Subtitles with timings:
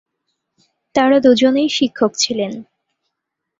[0.95, 2.53] তারা দুজনেই শিক্ষক ছিলেন।